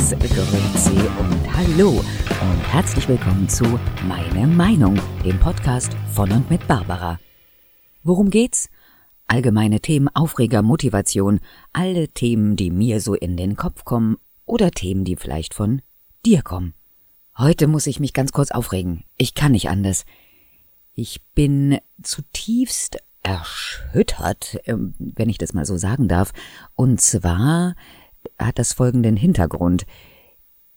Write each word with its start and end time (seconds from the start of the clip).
Servus, 0.00 0.30
Grüezi 0.30 0.96
und 1.18 1.56
Hallo 1.56 1.90
und 1.90 2.72
herzlich 2.72 3.06
willkommen 3.08 3.48
zu 3.48 3.64
Meine 4.08 4.46
Meinung, 4.46 4.98
dem 5.24 5.38
Podcast 5.38 5.92
von 6.12 6.32
und 6.32 6.48
mit 6.48 6.66
Barbara. 6.66 7.20
Worum 8.02 8.30
geht's? 8.30 8.70
Allgemeine 9.26 9.80
Themen, 9.80 10.08
Aufreger, 10.08 10.62
Motivation, 10.62 11.40
alle 11.72 12.08
Themen, 12.08 12.56
die 12.56 12.70
mir 12.70 13.00
so 13.00 13.14
in 13.14 13.36
den 13.36 13.56
Kopf 13.56 13.84
kommen 13.84 14.16
oder 14.46 14.70
Themen, 14.70 15.04
die 15.04 15.16
vielleicht 15.16 15.52
von 15.54 15.82
dir 16.24 16.42
kommen. 16.42 16.74
Heute 17.36 17.66
muss 17.66 17.86
ich 17.86 18.00
mich 18.00 18.14
ganz 18.14 18.32
kurz 18.32 18.50
aufregen. 18.50 19.04
Ich 19.18 19.34
kann 19.34 19.52
nicht 19.52 19.68
anders. 19.68 20.04
Ich 20.94 21.20
bin 21.34 21.78
zutiefst 22.02 22.98
erschüttert, 23.22 24.58
ähm, 24.64 24.94
wenn 24.98 25.28
ich 25.28 25.36
das 25.36 25.52
mal 25.52 25.66
so 25.66 25.76
sagen 25.76 26.08
darf. 26.08 26.32
Und 26.74 27.00
zwar 27.00 27.74
hat 28.40 28.58
das 28.58 28.72
folgenden 28.72 29.16
Hintergrund. 29.16 29.86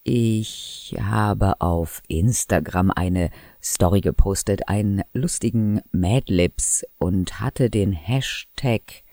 Ich 0.04 0.96
habe 1.00 1.62
auf 1.62 2.02
Instagram 2.08 2.92
eine 2.92 3.30
Story 3.62 4.02
gepostet, 4.02 4.68
einen 4.68 5.02
lustigen 5.14 5.82
Madlibs 5.92 6.84
und 6.98 7.40
hatte 7.40 7.70
den 7.70 7.94
Hashtag 7.94 9.04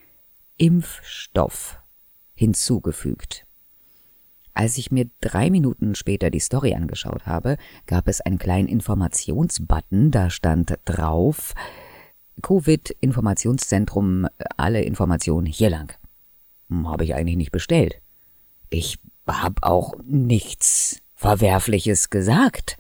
Impfstoff 0.56 1.78
hinzugefügt. 2.34 3.46
Als 4.52 4.78
ich 4.78 4.90
mir 4.90 5.08
drei 5.20 5.48
Minuten 5.48 5.94
später 5.94 6.28
die 6.28 6.40
Story 6.40 6.74
angeschaut 6.74 7.24
habe, 7.24 7.56
gab 7.86 8.08
es 8.08 8.20
einen 8.20 8.38
kleinen 8.38 8.66
Informationsbutton, 8.66 10.10
da 10.10 10.28
stand 10.28 10.76
drauf 10.84 11.54
Covid-Informationszentrum, 12.42 14.26
alle 14.56 14.82
Informationen 14.82 15.46
hier 15.46 15.70
lang. 15.70 15.96
Hm, 16.68 16.88
habe 16.88 17.04
ich 17.04 17.14
eigentlich 17.14 17.36
nicht 17.36 17.52
bestellt. 17.52 18.00
Ich 18.70 18.98
hab 19.26 19.62
auch 19.62 19.94
nichts 20.04 21.00
Verwerfliches 21.14 22.10
gesagt. 22.10 22.78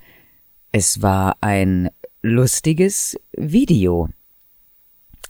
Es 0.72 1.02
war 1.02 1.36
ein 1.40 1.90
lustiges 2.22 3.18
Video. 3.32 4.08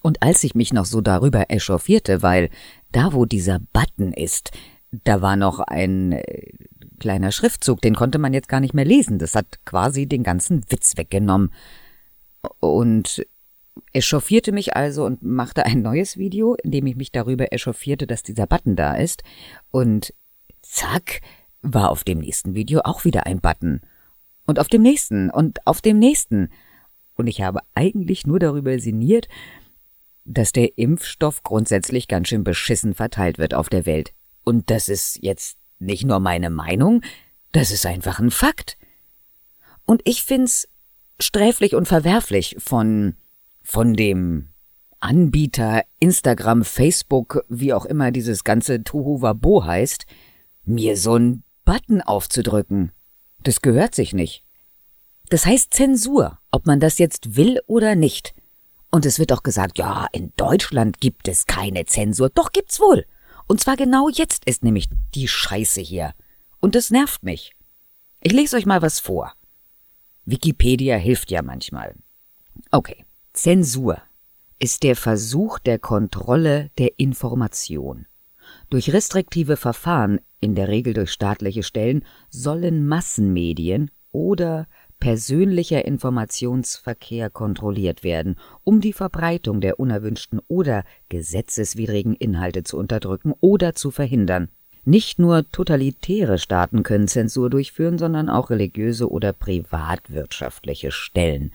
Und 0.03 0.23
als 0.23 0.45
ich 0.45 0.55
mich 0.55 0.73
noch 0.73 0.85
so 0.85 1.01
darüber 1.01 1.51
echauffierte, 1.51 2.23
weil 2.23 2.51
da, 2.93 3.13
wo 3.13 3.25
dieser 3.25 3.61
Button 3.73 4.13
ist, 4.13 4.51
da 4.91 5.23
war 5.23 5.37
noch 5.37 5.61
ein 5.61 6.13
äh, 6.13 6.53
kleiner 6.99 7.33
Schriftzug, 7.33 7.81
den 7.81 7.95
konnte 7.95 8.19
man 8.19 8.35
jetzt 8.35 8.49
gar 8.49 8.61
nicht 8.61 8.75
mehr 8.75 8.85
lesen. 8.85 9.19
Das 9.19 9.35
hat 9.35 9.65
quasi 9.65 10.07
den 10.07 10.23
ganzen 10.23 10.65
Witz 10.71 10.97
weggenommen. 10.97 11.53
Und 12.59 13.27
echauffierte 13.93 14.53
mich 14.53 14.77
also 14.77 15.05
und 15.05 15.23
machte 15.23 15.65
ein 15.65 15.83
neues 15.83 16.17
Video, 16.17 16.55
in 16.63 16.71
dem 16.71 16.87
ich 16.87 16.97
mich 16.97 17.13
darüber 17.13 17.53
echauffierte, 17.53 18.07
dass 18.07 18.23
dieser 18.23 18.47
Button 18.47 18.77
da 18.77 18.95
ist. 18.95 19.23
Und 19.71 20.13
zack, 20.71 21.21
war 21.63 21.91
auf 21.91 22.05
dem 22.05 22.19
nächsten 22.19 22.55
Video 22.55 22.81
auch 22.85 23.05
wieder 23.05 23.27
ein 23.27 23.41
Button. 23.41 23.81
Und 24.47 24.59
auf 24.59 24.69
dem 24.69 24.83
nächsten 24.83 25.31
und 25.31 25.67
auf 25.67 25.81
dem 25.81 25.99
nächsten. 25.99 26.51
Und 27.15 27.27
ich 27.27 27.43
habe 27.43 27.61
eigentlich 27.75 28.27
nur 28.27 28.39
darüber 28.39 28.79
sinniert, 28.79 29.29
dass 30.25 30.53
der 30.53 30.79
Impfstoff 30.79 31.43
grundsätzlich 31.43 32.09
ganz 32.09 32.29
schön 32.29 32.45
beschissen 32.45 32.95
verteilt 32.95 33.39
wird 33.39 33.55
auf 33.55 33.69
der 33.69 33.87
Welt. 33.87 34.13
Und 34.45 34.71
das 34.71 34.89
ist 34.89 35.19
jetzt 35.23 35.59
nicht 35.79 36.05
nur 36.05 36.21
meine 36.21 36.51
Meinung, 36.51 37.03
das 37.53 37.71
ist 37.71 37.87
einfach 37.87 38.19
ein 38.19 38.31
Fakt. 38.31 38.79
Und 39.87 40.03
ich 40.05 40.23
find's 40.23 40.69
sträflich 41.19 41.75
und 41.75 41.87
verwerflich 41.87 42.57
von, 42.59 43.17
von 43.63 43.95
dem 43.95 44.51
Anbieter 45.01 45.85
Instagram, 45.99 46.65
Facebook, 46.65 47.45
wie 47.49 47.73
auch 47.73 47.87
immer 47.87 48.11
dieses 48.11 48.45
ganze 48.45 48.85
Tohuwabo 48.85 49.65
heißt, 49.65 50.07
mir 50.65 50.97
so 50.97 51.15
einen 51.15 51.45
Button 51.65 52.01
aufzudrücken. 52.01 52.93
Das 53.43 53.63
gehört 53.63 53.95
sich 53.95 54.13
nicht. 54.13 54.45
Das 55.29 55.47
heißt 55.47 55.73
Zensur, 55.73 56.39
ob 56.51 56.67
man 56.67 56.81
das 56.81 56.99
jetzt 56.99 57.37
will 57.37 57.61
oder 57.67 57.95
nicht. 57.95 58.35
Und 58.91 59.07
es 59.07 59.19
wird 59.19 59.33
auch 59.33 59.43
gesagt, 59.43 59.79
ja, 59.79 60.09
in 60.13 60.33
Deutschland 60.37 61.01
gibt 61.01 61.29
es 61.29 61.47
keine 61.47 61.85
Zensur. 61.87 62.29
Doch 62.29 62.51
gibt's 62.53 62.81
wohl. 62.81 63.07
Und 63.47 63.61
zwar 63.61 63.77
genau 63.77 64.09
jetzt 64.09 64.45
ist 64.45 64.65
nämlich 64.65 64.89
die 65.15 65.29
Scheiße 65.29 65.81
hier. 65.81 66.13
Und 66.61 66.75
das 66.75 66.91
nervt 66.91 67.23
mich. 67.23 67.53
Ich 68.21 68.33
lese 68.33 68.57
euch 68.57 68.67
mal 68.67 68.83
was 68.83 69.01
vor. 69.01 69.33
Wikipedia 70.25 70.97
hilft 70.97 71.31
ja 71.31 71.43
manchmal. 71.43 71.95
Okay. 72.71 73.05
Zensur 73.33 74.03
ist 74.59 74.83
der 74.83 74.97
Versuch 74.97 75.59
der 75.61 75.79
Kontrolle 75.79 76.71
der 76.79 76.99
Information. 76.99 78.07
Durch 78.69 78.93
restriktive 78.93 79.57
Verfahren 79.57 80.21
in 80.41 80.55
der 80.55 80.69
Regel 80.69 80.95
durch 80.95 81.11
staatliche 81.11 81.63
Stellen, 81.63 82.05
sollen 82.29 82.87
Massenmedien 82.87 83.91
oder 84.13 84.67
persönlicher 85.01 85.85
Informationsverkehr 85.85 87.31
kontrolliert 87.31 88.05
werden, 88.05 88.37
um 88.65 88.81
die 88.81 88.93
Verbreitung 88.93 89.61
der 89.61 89.81
unerwünschten 89.81 90.41
oder 90.47 90.85
gesetzeswidrigen 91.09 92.15
Inhalte 92.15 92.63
zu 92.63 92.77
unterdrücken 92.77 93.33
oder 93.41 93.75
zu 93.75 93.91
verhindern. 93.91 94.51
Nicht 94.85 95.19
nur 95.19 95.51
totalitäre 95.51 96.39
Staaten 96.39 96.83
können 96.83 97.09
Zensur 97.09 97.51
durchführen, 97.51 97.99
sondern 97.99 98.29
auch 98.29 98.51
religiöse 98.51 99.11
oder 99.11 99.33
privatwirtschaftliche 99.33 100.91
Stellen. 100.91 101.53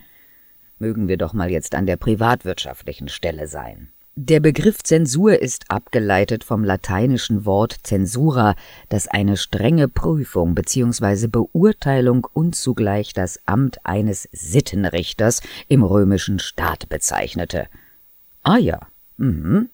Mögen 0.77 1.07
wir 1.07 1.17
doch 1.17 1.33
mal 1.33 1.49
jetzt 1.49 1.73
an 1.73 1.85
der 1.85 1.97
privatwirtschaftlichen 1.97 3.07
Stelle 3.07 3.47
sein. 3.47 3.89
Der 4.17 4.39
Begriff 4.39 4.81
Zensur 4.81 5.41
ist 5.41 5.69
abgeleitet 5.69 6.45
vom 6.45 6.63
lateinischen 6.63 7.43
Wort 7.45 7.75
censura, 7.83 8.55
das 8.87 9.09
eine 9.09 9.35
strenge 9.35 9.89
Prüfung 9.89 10.55
bzw. 10.55 11.27
Beurteilung 11.27 12.25
und 12.31 12.55
zugleich 12.55 13.11
das 13.11 13.41
Amt 13.45 13.85
eines 13.85 14.29
Sittenrichters 14.31 15.41
im 15.67 15.83
römischen 15.83 16.39
Staat 16.39 16.87
bezeichnete. 16.87 17.67
Ah 18.41 18.55
ja, 18.57 18.79
mhm. 19.17 19.67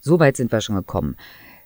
Soweit 0.00 0.36
sind 0.36 0.50
wir 0.50 0.62
schon 0.62 0.74
gekommen. 0.74 1.14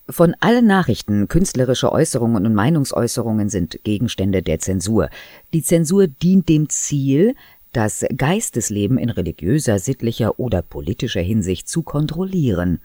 Von 0.06 0.36
allen 0.40 0.66
Nachrichten, 0.66 1.26
künstlerische 1.26 1.90
Äußerungen 1.90 2.44
und 2.44 2.54
Meinungsäußerungen 2.54 3.48
sind 3.48 3.82
Gegenstände 3.82 4.42
der 4.42 4.58
Zensur. 4.58 5.08
Die 5.54 5.62
Zensur 5.62 6.06
dient 6.06 6.50
dem 6.50 6.68
Ziel, 6.68 7.34
das 7.72 8.04
Geistesleben 8.16 8.98
in 8.98 9.10
religiöser, 9.10 9.78
sittlicher 9.78 10.38
oder 10.40 10.62
politischer 10.62 11.20
Hinsicht 11.20 11.68
zu 11.68 11.82
kontrollieren. 11.82 12.80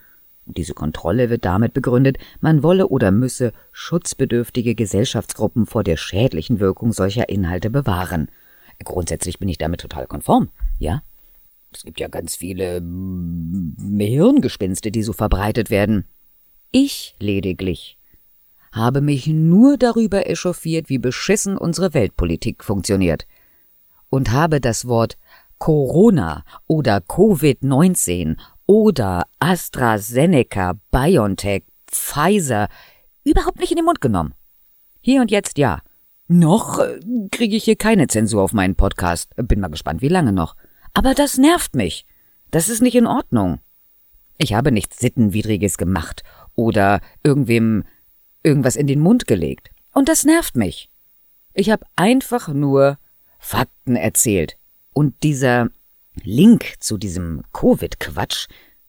Diese 0.45 0.75
Kontrolle 0.75 1.31
wird 1.31 1.43
damit 1.43 1.73
begründet, 1.73 2.17
man 2.39 2.61
wolle 2.61 2.87
oder 2.87 3.11
müsse 3.11 3.51
schutzbedürftige 3.71 4.75
Gesellschaftsgruppen 4.75 5.65
vor 5.65 5.83
der 5.83 5.97
schädlichen 5.97 6.59
Wirkung 6.59 6.93
solcher 6.93 7.29
Inhalte 7.29 7.71
bewahren. 7.71 8.29
Grundsätzlich 8.83 9.39
bin 9.39 9.49
ich 9.49 9.57
damit 9.57 9.81
total 9.81 10.05
konform, 10.05 10.49
ja? 10.77 11.01
Es 11.73 11.83
gibt 11.83 11.99
ja 11.99 12.07
ganz 12.07 12.35
viele 12.35 12.81
Hirngespinste, 13.97 14.91
die 14.91 15.03
so 15.03 15.13
verbreitet 15.13 15.69
werden. 15.69 16.05
Ich 16.71 17.15
lediglich 17.19 17.97
habe 18.71 19.01
mich 19.01 19.27
nur 19.27 19.77
darüber 19.77 20.29
echauffiert, 20.29 20.89
wie 20.89 20.97
beschissen 20.97 21.57
unsere 21.57 21.93
Weltpolitik 21.93 22.63
funktioniert 22.63 23.25
und 24.15 24.31
habe 24.31 24.61
das 24.61 24.87
Wort 24.87 25.17
Corona 25.57 26.43
oder 26.67 26.97
Covid-19 26.97 28.37
oder 28.65 29.25
AstraZeneca, 29.39 30.79
BioNTech, 30.89 31.63
Pfizer 31.87 32.69
überhaupt 33.25 33.59
nicht 33.59 33.71
in 33.71 33.75
den 33.75 33.85
Mund 33.85 33.99
genommen. 33.99 34.33
Hier 35.01 35.21
und 35.21 35.31
jetzt 35.31 35.57
ja. 35.57 35.81
Noch 36.27 36.79
äh, 36.79 36.99
kriege 37.29 37.55
ich 37.55 37.65
hier 37.65 37.75
keine 37.75 38.07
Zensur 38.07 38.41
auf 38.41 38.53
meinen 38.53 38.75
Podcast. 38.75 39.31
Bin 39.35 39.59
mal 39.59 39.67
gespannt, 39.67 40.01
wie 40.01 40.07
lange 40.07 40.33
noch. 40.33 40.55
Aber 40.93 41.13
das 41.13 41.37
nervt 41.37 41.75
mich. 41.75 42.05
Das 42.51 42.69
ist 42.69 42.81
nicht 42.81 42.95
in 42.95 43.07
Ordnung. 43.07 43.59
Ich 44.37 44.53
habe 44.53 44.71
nichts 44.71 44.97
Sittenwidriges 44.97 45.77
gemacht 45.77 46.23
oder 46.55 47.01
irgendwem 47.23 47.83
irgendwas 48.43 48.77
in 48.77 48.87
den 48.87 49.01
Mund 49.01 49.27
gelegt. 49.27 49.71
Und 49.93 50.09
das 50.09 50.23
nervt 50.23 50.55
mich. 50.55 50.89
Ich 51.53 51.69
habe 51.69 51.85
einfach 51.95 52.47
nur 52.47 52.97
Fakten 53.45 53.95
erzählt. 53.95 54.57
Und 54.93 55.21
dieser 55.21 55.69
Link 56.23 56.73
zu 56.79 56.97
diesem 56.97 57.43
Covid-Quatsch, 57.53 58.47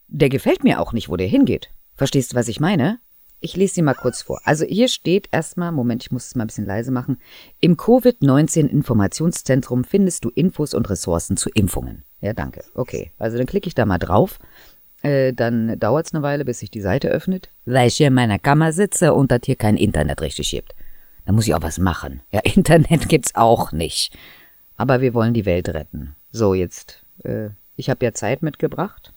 der 0.09 0.31
gefällt 0.31 0.65
mir 0.65 0.81
auch 0.81 0.95
nicht, 0.95 1.11
wo 1.11 1.17
der 1.17 1.27
hingeht. 1.27 1.69
Verstehst 1.95 2.33
du, 2.33 2.37
was 2.37 2.49
ich 2.49 2.59
meine? 2.59 2.99
Ich 3.41 3.55
lese 3.55 3.75
sie 3.75 3.83
mal 3.83 3.93
kurz 3.93 4.23
vor. 4.23 4.41
Also 4.45 4.65
hier 4.65 4.89
steht 4.89 5.29
erstmal, 5.31 5.73
Moment, 5.73 6.05
ich 6.05 6.11
muss 6.11 6.29
es 6.29 6.37
mal 6.37 6.45
ein 6.45 6.47
bisschen 6.47 6.65
leise 6.65 6.91
machen. 6.91 7.19
Im 7.61 7.77
Covid-19-Informationszentrum 7.77 9.85
findest 9.85 10.25
du 10.25 10.31
Infos 10.31 10.73
und 10.73 10.89
Ressourcen 10.89 11.37
zu 11.37 11.51
Impfungen. 11.51 12.05
Ja, 12.23 12.33
danke. 12.33 12.65
Okay, 12.73 13.13
also 13.19 13.37
dann 13.37 13.47
klicke 13.47 13.69
ich 13.69 13.75
da 13.75 13.85
mal 13.85 13.99
drauf. 13.99 14.39
Äh, 15.03 15.35
dann 15.35 15.79
dauert 15.79 16.07
es 16.07 16.15
eine 16.15 16.23
Weile, 16.23 16.47
bis 16.47 16.61
sich 16.61 16.71
die 16.71 16.81
Seite 16.81 17.11
öffnet, 17.11 17.51
weil 17.67 17.89
ich 17.89 17.97
hier 17.97 18.09
in 18.09 18.15
meiner 18.15 18.39
Kammer 18.39 18.73
sitze 18.73 19.13
und 19.13 19.31
das 19.31 19.41
hier 19.45 19.57
kein 19.57 19.77
Internet 19.77 20.23
richtig 20.23 20.51
gibt. 20.51 20.75
Da 21.27 21.33
muss 21.33 21.47
ich 21.47 21.55
auch 21.55 21.63
was 21.63 21.79
machen. 21.79 22.23
Ja, 22.31 22.41
Internet 22.45 23.11
gibt's 23.11 23.35
auch 23.35 23.73
nicht. 23.73 24.17
Aber 24.77 25.01
wir 25.01 25.15
wollen 25.15 25.35
die 25.35 25.47
Welt 25.47 25.69
retten. 25.69 26.15
So, 26.33 26.55
jetzt, 26.55 27.03
äh, 27.25 27.49
ich 27.77 27.91
habe 27.91 28.05
ja 28.05 28.13
Zeit 28.13 28.43
mitgebracht. 28.43 29.13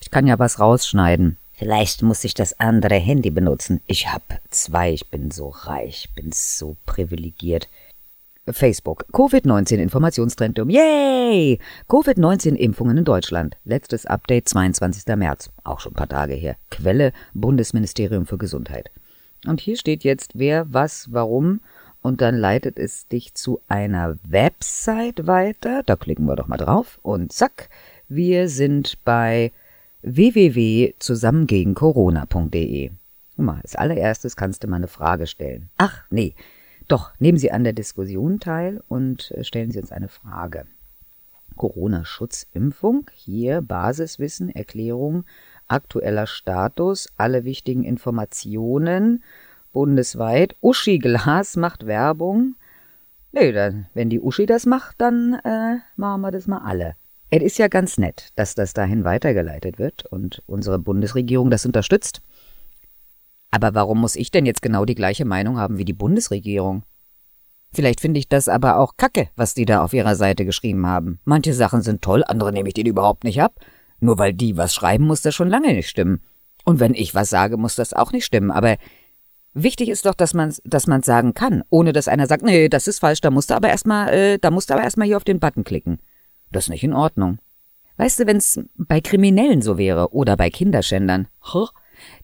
Ich 0.00 0.10
kann 0.10 0.26
ja 0.26 0.38
was 0.38 0.60
rausschneiden. 0.60 1.36
Vielleicht 1.52 2.02
muss 2.02 2.24
ich 2.24 2.32
das 2.34 2.58
andere 2.58 2.94
Handy 2.94 3.30
benutzen. 3.30 3.82
Ich 3.86 4.10
hab 4.10 4.22
zwei, 4.50 4.92
ich 4.92 5.08
bin 5.10 5.30
so 5.30 5.50
reich, 5.50 6.08
bin 6.14 6.32
so 6.32 6.76
privilegiert. 6.86 7.68
Facebook. 8.48 9.04
Covid-19 9.12 9.76
Informationstrendum. 9.76 10.70
Yay! 10.70 11.58
Covid-19 11.88 12.54
Impfungen 12.54 12.96
in 12.96 13.04
Deutschland. 13.04 13.56
Letztes 13.64 14.06
Update 14.06 14.48
22. 14.48 15.14
März. 15.16 15.50
Auch 15.62 15.80
schon 15.80 15.92
ein 15.92 15.96
paar 15.96 16.08
Tage 16.08 16.34
her. 16.34 16.56
Quelle 16.70 17.12
Bundesministerium 17.34 18.26
für 18.26 18.38
Gesundheit. 18.38 18.90
Und 19.46 19.60
hier 19.60 19.76
steht 19.76 20.04
jetzt 20.04 20.32
wer, 20.34 20.66
was, 20.72 21.08
warum. 21.12 21.60
Und 22.02 22.20
dann 22.20 22.36
leitet 22.36 22.78
es 22.78 23.08
dich 23.08 23.34
zu 23.34 23.60
einer 23.68 24.18
Website 24.22 25.26
weiter. 25.26 25.82
Da 25.84 25.96
klicken 25.96 26.26
wir 26.26 26.36
doch 26.36 26.46
mal 26.46 26.56
drauf. 26.56 27.00
Und 27.02 27.32
zack, 27.32 27.68
wir 28.08 28.48
sind 28.48 29.04
bei 29.04 29.52
www.zusammengegencorona.de. 30.02 32.90
Guck 33.36 33.44
mal, 33.44 33.60
als 33.60 33.76
allererstes 33.76 34.34
kannst 34.36 34.64
du 34.64 34.68
mal 34.68 34.76
eine 34.76 34.88
Frage 34.88 35.26
stellen. 35.26 35.68
Ach, 35.76 36.04
nee, 36.10 36.34
doch, 36.88 37.12
nehmen 37.20 37.38
Sie 37.38 37.52
an 37.52 37.64
der 37.64 37.72
Diskussion 37.72 38.40
teil 38.40 38.82
und 38.88 39.30
äh, 39.32 39.44
stellen 39.44 39.70
Sie 39.70 39.78
uns 39.78 39.92
eine 39.92 40.08
Frage. 40.08 40.66
Corona-Schutzimpfung, 41.56 43.10
hier 43.14 43.60
Basiswissen, 43.60 44.48
Erklärung, 44.48 45.24
aktueller 45.68 46.26
Status, 46.26 47.08
alle 47.16 47.44
wichtigen 47.44 47.84
Informationen 47.84 49.22
bundesweit. 49.72 50.56
Uschi 50.60 50.98
Glas 50.98 51.56
macht 51.56 51.86
Werbung. 51.86 52.56
Nee, 53.32 53.52
dann, 53.52 53.86
wenn 53.94 54.10
die 54.10 54.20
Uschi 54.20 54.46
das 54.46 54.66
macht, 54.66 55.00
dann 55.00 55.34
äh, 55.44 55.76
machen 55.96 56.20
wir 56.22 56.30
das 56.30 56.46
mal 56.46 56.58
alle. 56.58 56.94
Es 57.30 57.42
ist 57.42 57.58
ja 57.58 57.68
ganz 57.68 57.96
nett, 57.96 58.30
dass 58.34 58.56
das 58.56 58.72
dahin 58.72 59.04
weitergeleitet 59.04 59.78
wird 59.78 60.04
und 60.06 60.42
unsere 60.46 60.80
Bundesregierung 60.80 61.48
das 61.48 61.64
unterstützt. 61.64 62.22
Aber 63.52 63.74
warum 63.74 64.00
muss 64.00 64.16
ich 64.16 64.30
denn 64.30 64.46
jetzt 64.46 64.62
genau 64.62 64.84
die 64.84 64.96
gleiche 64.96 65.24
Meinung 65.24 65.58
haben 65.58 65.78
wie 65.78 65.84
die 65.84 65.92
Bundesregierung? 65.92 66.82
Vielleicht 67.72 68.00
finde 68.00 68.18
ich 68.18 68.28
das 68.28 68.48
aber 68.48 68.78
auch 68.78 68.96
kacke, 68.96 69.28
was 69.36 69.54
die 69.54 69.64
da 69.64 69.82
auf 69.82 69.92
ihrer 69.92 70.16
Seite 70.16 70.44
geschrieben 70.44 70.86
haben. 70.86 71.20
Manche 71.24 71.54
Sachen 71.54 71.82
sind 71.82 72.02
toll, 72.02 72.24
andere 72.26 72.52
nehme 72.52 72.68
ich 72.68 72.74
denen 72.74 72.90
überhaupt 72.90 73.22
nicht 73.22 73.40
ab. 73.40 73.60
Nur 74.00 74.18
weil 74.18 74.32
die 74.32 74.56
was 74.56 74.74
schreiben, 74.74 75.06
muss 75.06 75.22
das 75.22 75.34
schon 75.34 75.48
lange 75.48 75.72
nicht 75.72 75.88
stimmen. 75.88 76.22
Und 76.64 76.80
wenn 76.80 76.94
ich 76.94 77.14
was 77.14 77.30
sage, 77.30 77.56
muss 77.56 77.76
das 77.76 77.92
auch 77.92 78.12
nicht 78.12 78.24
stimmen. 78.24 78.50
Aber 78.50 78.76
wichtig 79.54 79.88
ist 79.88 80.06
doch, 80.06 80.14
dass 80.14 80.34
man 80.34 80.54
dass 80.64 80.86
man's 80.86 81.06
sagen 81.06 81.34
kann, 81.34 81.62
ohne 81.70 81.92
dass 81.92 82.08
einer 82.08 82.26
sagt, 82.26 82.42
nee, 82.42 82.68
das 82.68 82.86
ist 82.86 83.00
falsch, 83.00 83.20
da 83.20 83.30
musst 83.30 83.50
du 83.50 83.54
aber 83.54 83.68
erstmal, 83.68 84.12
äh, 84.12 84.38
da 84.38 84.50
musst 84.50 84.70
du 84.70 84.74
aber 84.74 84.82
erstmal 84.82 85.06
hier 85.06 85.16
auf 85.16 85.24
den 85.24 85.40
Button 85.40 85.64
klicken. 85.64 85.98
Das 86.50 86.64
ist 86.64 86.70
nicht 86.70 86.84
in 86.84 86.94
Ordnung. 86.94 87.38
Weißt 87.96 88.18
du, 88.18 88.26
wenn's 88.26 88.60
bei 88.76 89.00
Kriminellen 89.00 89.62
so 89.62 89.76
wäre 89.76 90.12
oder 90.12 90.36
bei 90.36 90.50
Kinderschändern, 90.50 91.28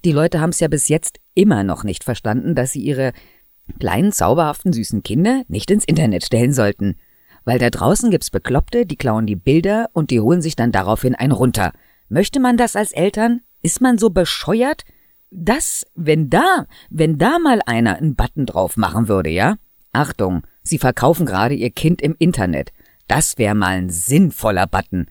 die 0.04 0.12
Leute 0.12 0.40
haben's 0.40 0.60
ja 0.60 0.68
bis 0.68 0.88
jetzt 0.88 1.18
immer 1.34 1.62
noch 1.62 1.84
nicht 1.84 2.04
verstanden, 2.04 2.54
dass 2.54 2.72
sie 2.72 2.80
ihre 2.80 3.12
kleinen, 3.78 4.12
zauberhaften, 4.12 4.72
süßen 4.72 5.02
Kinder 5.02 5.42
nicht 5.48 5.70
ins 5.70 5.84
Internet 5.84 6.24
stellen 6.24 6.52
sollten. 6.52 6.96
Weil 7.44 7.58
da 7.58 7.70
draußen 7.70 8.10
gibt's 8.10 8.30
Bekloppte, 8.30 8.86
die 8.86 8.96
klauen 8.96 9.26
die 9.26 9.36
Bilder 9.36 9.90
und 9.92 10.10
die 10.10 10.20
holen 10.20 10.42
sich 10.42 10.56
dann 10.56 10.72
daraufhin 10.72 11.14
einen 11.14 11.32
runter. 11.32 11.72
Möchte 12.08 12.40
man 12.40 12.56
das 12.56 12.76
als 12.76 12.92
Eltern? 12.92 13.42
Ist 13.62 13.80
man 13.80 13.98
so 13.98 14.10
bescheuert? 14.10 14.84
Das, 15.30 15.84
wenn 15.94 16.30
da, 16.30 16.66
wenn 16.88 17.18
da 17.18 17.38
mal 17.38 17.60
einer 17.66 17.96
einen 17.96 18.14
Button 18.14 18.46
drauf 18.46 18.76
machen 18.76 19.08
würde, 19.08 19.30
ja? 19.30 19.56
Achtung, 19.92 20.42
Sie 20.62 20.78
verkaufen 20.78 21.26
gerade 21.26 21.54
Ihr 21.54 21.70
Kind 21.70 22.02
im 22.02 22.16
Internet. 22.18 22.72
Das 23.08 23.38
wäre 23.38 23.54
mal 23.54 23.76
ein 23.76 23.90
sinnvoller 23.90 24.66
Button. 24.66 25.06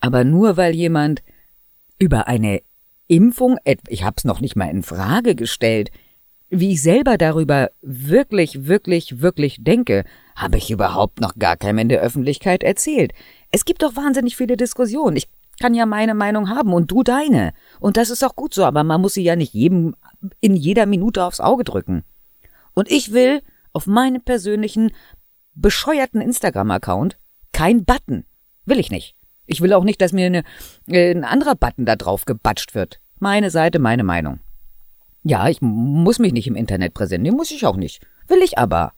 Aber 0.00 0.24
nur 0.24 0.56
weil 0.56 0.74
jemand 0.74 1.22
über 1.98 2.28
eine 2.28 2.60
Impfung, 3.08 3.58
ich 3.88 4.04
hab's 4.04 4.24
noch 4.24 4.40
nicht 4.40 4.56
mal 4.56 4.70
in 4.70 4.82
Frage 4.82 5.34
gestellt, 5.34 5.90
wie 6.48 6.72
ich 6.72 6.82
selber 6.82 7.18
darüber 7.18 7.70
wirklich, 7.82 8.66
wirklich, 8.66 9.20
wirklich 9.20 9.56
denke, 9.60 10.04
habe 10.34 10.58
ich 10.58 10.70
überhaupt 10.70 11.20
noch 11.20 11.34
gar 11.36 11.56
keinem 11.56 11.78
in 11.78 11.88
der 11.88 12.00
Öffentlichkeit 12.00 12.62
erzählt. 12.62 13.12
Es 13.50 13.64
gibt 13.64 13.82
doch 13.82 13.96
wahnsinnig 13.96 14.36
viele 14.36 14.56
Diskussionen. 14.56 15.16
Ich 15.16 15.28
kann 15.60 15.74
ja 15.74 15.86
meine 15.86 16.14
Meinung 16.14 16.50
haben 16.50 16.72
und 16.72 16.90
du 16.90 17.02
deine. 17.02 17.52
Und 17.80 17.96
das 17.96 18.10
ist 18.10 18.22
auch 18.24 18.36
gut 18.36 18.54
so, 18.54 18.64
aber 18.64 18.84
man 18.84 19.00
muss 19.00 19.14
sie 19.14 19.22
ja 19.22 19.36
nicht 19.36 19.54
jedem 19.54 19.94
in 20.40 20.56
jeder 20.56 20.86
Minute 20.86 21.24
aufs 21.24 21.40
Auge 21.40 21.64
drücken. 21.64 22.04
Und 22.74 22.90
ich 22.90 23.12
will 23.12 23.42
auf 23.72 23.86
meinem 23.86 24.22
persönlichen 24.22 24.92
bescheuerten 25.54 26.20
Instagram-Account 26.20 27.18
kein 27.52 27.84
Button. 27.84 28.24
Will 28.66 28.78
ich 28.78 28.90
nicht. 28.90 29.16
Ich 29.46 29.60
will 29.60 29.72
auch 29.72 29.84
nicht, 29.84 30.00
dass 30.00 30.12
mir 30.12 30.26
eine, 30.26 30.42
äh, 30.88 31.10
ein 31.10 31.24
anderer 31.24 31.54
Button 31.54 31.86
da 31.86 31.96
drauf 31.96 32.24
gebatscht 32.24 32.74
wird. 32.74 33.00
Meine 33.18 33.50
Seite, 33.50 33.78
meine 33.78 34.04
Meinung. 34.04 34.40
Ja, 35.22 35.48
ich 35.48 35.60
muss 35.60 36.18
mich 36.18 36.32
nicht 36.32 36.46
im 36.46 36.56
Internet 36.56 36.94
präsentieren, 36.94 37.36
muss 37.36 37.50
ich 37.50 37.64
auch 37.64 37.76
nicht. 37.76 38.06
Will 38.28 38.42
ich 38.42 38.58
aber. 38.58 38.92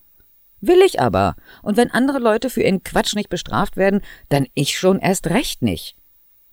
Will 0.61 0.81
ich 0.85 1.01
aber. 1.01 1.37
Und 1.63 1.77
wenn 1.77 1.91
andere 1.91 2.19
Leute 2.19 2.51
für 2.51 2.63
ihren 2.63 2.83
Quatsch 2.83 3.15
nicht 3.15 3.29
bestraft 3.29 3.77
werden, 3.77 4.01
dann 4.29 4.47
ich 4.55 4.77
schon 4.77 4.99
erst 4.99 5.29
recht 5.29 5.63
nicht. 5.63 5.97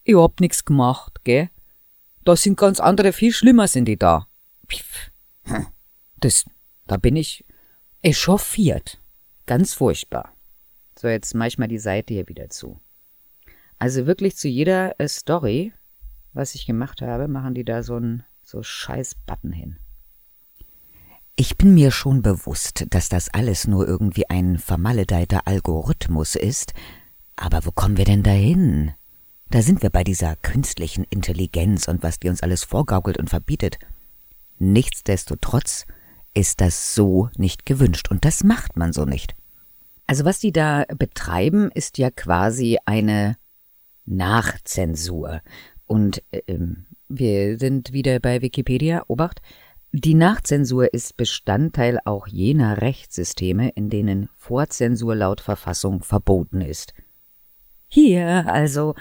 Ich 0.08 0.16
hab 0.16 0.40
nix 0.40 0.64
gemacht, 0.64 1.24
gell? 1.24 1.50
Da 2.26 2.36
sind 2.36 2.58
ganz 2.58 2.80
andere, 2.80 3.12
viel 3.12 3.34
schlimmer 3.34 3.68
sind 3.68 3.86
die 3.86 3.98
da. 3.98 4.28
Hm. 5.46 5.66
Das, 6.18 6.46
da 6.86 6.98
bin 6.98 7.16
ich 7.16 7.44
echauffiert. 8.04 9.02
Ganz 9.48 9.74
furchtbar. 9.74 10.32
So, 10.98 11.08
jetzt 11.08 11.34
mach 11.34 11.48
ich 11.48 11.58
mal 11.58 11.68
die 11.68 11.80
Seite 11.80 12.14
hier 12.14 12.28
wieder 12.28 12.52
zu. 12.52 12.80
Also 13.80 14.06
wirklich 14.06 14.38
zu 14.38 14.48
jeder 14.48 15.00
äh, 15.00 15.08
Story, 15.08 15.74
was 16.34 16.54
ich 16.54 16.68
gemacht 16.68 17.02
habe, 17.02 17.28
machen 17.28 17.56
die 17.56 17.66
da 17.66 17.82
so 17.82 17.98
ein 17.98 18.24
so 18.44 18.62
scheiß 18.62 19.16
Button 19.26 19.52
hin. 19.52 19.78
Ich 21.36 21.58
bin 21.58 21.74
mir 21.74 21.90
schon 21.90 22.22
bewusst, 22.22 22.86
dass 22.92 23.10
das 23.10 23.34
alles 23.34 23.68
nur 23.68 23.88
irgendwie 23.88 24.30
ein 24.30 24.60
vermaledeiter 24.60 25.48
Algorithmus 25.48 26.36
ist, 26.36 26.74
aber 27.36 27.66
wo 27.66 27.72
kommen 27.72 27.98
wir 27.98 28.06
denn 28.06 28.22
dahin? 28.22 28.94
Da 29.50 29.62
sind 29.62 29.82
wir 29.84 29.90
bei 29.90 30.04
dieser 30.04 30.36
künstlichen 30.38 31.06
Intelligenz 31.10 31.88
und 31.88 32.04
was 32.04 32.20
die 32.20 32.30
uns 32.30 32.42
alles 32.42 32.64
vorgaukelt 32.64 33.18
und 33.18 33.30
verbietet. 33.30 33.78
Nichtsdestotrotz 34.58 35.86
ist 36.34 36.62
das 36.62 36.96
so 36.96 37.30
nicht 37.38 37.66
gewünscht 37.66 38.10
und 38.10 38.26
das 38.26 38.44
macht 38.44 38.78
man 38.78 38.94
so 38.94 39.06
nicht. 39.06 39.36
Also 40.08 40.26
was 40.26 40.40
die 40.40 40.52
da 40.52 40.86
betreiben, 40.98 41.72
ist 41.74 41.98
ja 41.98 42.12
quasi 42.12 42.78
eine 42.86 43.38
Nachzensur. 44.06 45.42
Und 45.88 46.22
ähm, 46.48 46.86
wir 47.08 47.58
sind 47.60 47.94
wieder 47.94 48.20
bei 48.20 48.42
Wikipedia. 48.42 49.04
Obacht. 49.08 49.42
Die 49.92 50.14
Nachzensur 50.14 50.94
ist 50.94 51.16
Bestandteil 51.16 52.00
auch 52.04 52.28
jener 52.28 52.82
Rechtssysteme, 52.82 53.70
in 53.70 53.90
denen 53.90 54.30
Vorzensur 54.36 55.16
laut 55.16 55.42
Verfassung 55.42 56.04
verboten 56.04 56.62
ist. 56.62 56.94
Hier 57.88 58.52
also 58.52 58.94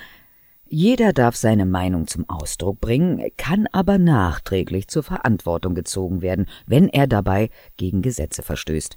jeder 0.66 1.12
darf 1.12 1.37
seine 1.37 1.66
Meinung 1.66 2.06
zum 2.06 2.28
Ausdruck 2.28 2.80
bringen, 2.80 3.23
kann 3.37 3.66
aber 3.73 3.99
nachträglich 3.99 4.88
zur 4.88 5.02
Verantwortung 5.02 5.75
gezogen 5.75 6.23
werden, 6.23 6.47
wenn 6.66 6.88
er 6.88 7.06
dabei 7.06 7.50
gegen 7.76 8.02
Gesetze 8.02 8.42
verstößt. 8.42 8.97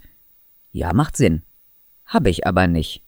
Ja, 0.72 0.94
macht 0.94 1.18
Sinn. 1.18 1.44
Hab 2.06 2.26
ich 2.28 2.48
aber 2.48 2.68
nicht. 2.68 3.04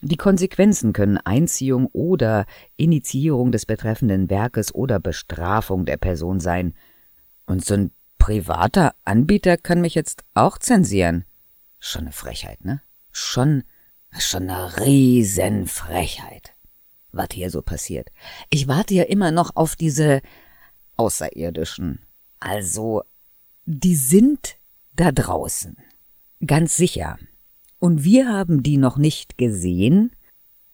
Die 0.00 0.16
Konsequenzen 0.16 0.92
können 0.92 1.18
Einziehung 1.18 1.86
oder 1.86 2.46
Initiierung 2.76 3.50
des 3.50 3.66
betreffenden 3.66 4.30
Werkes 4.30 4.72
oder 4.72 5.00
Bestrafung 5.00 5.86
der 5.86 5.96
Person 5.96 6.38
sein. 6.38 6.74
Und 7.46 7.64
so 7.64 7.74
ein 7.74 7.90
privater 8.18 8.94
Anbieter 9.04 9.56
kann 9.56 9.80
mich 9.80 9.96
jetzt 9.96 10.22
auch 10.34 10.58
zensieren. 10.58 11.24
Schon 11.80 12.02
eine 12.02 12.12
Frechheit, 12.12 12.64
ne? 12.64 12.80
Schon, 13.10 13.64
schon 14.16 14.48
eine 14.48 14.78
Riesenfrechheit, 14.78 16.54
was 17.12 17.28
hier 17.32 17.50
so 17.50 17.62
passiert. 17.62 18.08
Ich 18.50 18.68
warte 18.68 18.94
ja 18.94 19.04
immer 19.04 19.30
noch 19.30 19.56
auf 19.56 19.76
diese 19.76 20.20
Außerirdischen. 20.96 22.00
Also, 22.40 23.02
die 23.64 23.94
sind 23.94 24.56
da 24.94 25.12
draußen. 25.12 25.76
Ganz 26.46 26.76
sicher. 26.76 27.18
Und 27.78 28.04
wir 28.04 28.28
haben 28.28 28.62
die 28.62 28.76
noch 28.76 28.96
nicht 28.96 29.38
gesehen, 29.38 30.12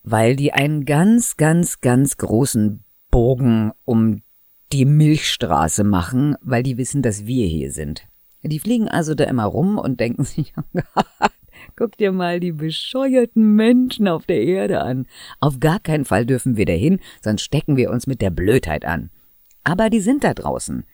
weil 0.02 0.36
die 0.36 0.52
einen 0.52 0.84
ganz, 0.84 1.36
ganz, 1.36 1.80
ganz 1.80 2.16
großen 2.16 2.84
Bogen 3.10 3.72
um 3.84 4.22
die 4.72 4.84
Milchstraße 4.84 5.84
machen, 5.84 6.36
weil 6.40 6.62
die 6.62 6.76
wissen, 6.78 7.02
dass 7.02 7.26
wir 7.26 7.46
hier 7.46 7.72
sind. 7.72 8.06
Die 8.42 8.58
fliegen 8.58 8.88
also 8.88 9.14
da 9.14 9.24
immer 9.24 9.44
rum 9.44 9.78
und 9.78 10.00
denken 10.00 10.24
sich, 10.24 10.52
oh 10.74 10.80
guck 11.76 11.96
dir 11.96 12.12
mal 12.12 12.40
die 12.40 12.52
bescheuerten 12.52 13.54
Menschen 13.54 14.08
auf 14.08 14.26
der 14.26 14.42
Erde 14.42 14.80
an. 14.80 15.06
Auf 15.40 15.60
gar 15.60 15.80
keinen 15.80 16.04
Fall 16.04 16.26
dürfen 16.26 16.56
wir 16.56 16.66
dahin, 16.66 17.00
sonst 17.22 17.42
stecken 17.42 17.76
wir 17.76 17.90
uns 17.90 18.06
mit 18.06 18.20
der 18.20 18.30
Blödheit 18.30 18.84
an. 18.84 19.10
Aber 19.64 19.90
die 19.90 20.00
sind 20.00 20.24
da 20.24 20.34
draußen. 20.34 20.84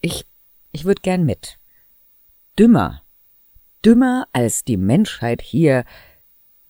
Ich, 0.00 0.26
ich 0.72 0.84
würd 0.84 1.02
gern 1.02 1.24
mit. 1.24 1.58
Dümmer 2.58 3.04
dümmer 3.84 4.26
als 4.32 4.64
die 4.64 4.76
Menschheit 4.76 5.42
hier 5.42 5.84